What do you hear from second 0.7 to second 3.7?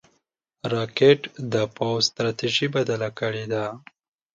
راکټ د پوځ ستراتیژي بدله کړې ده